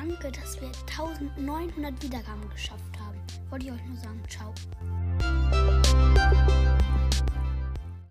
[0.00, 3.18] danke, dass wir 1900 Wiedergaben geschafft haben.
[3.50, 4.22] Wollte ich euch nur sagen.
[4.28, 4.54] Ciao.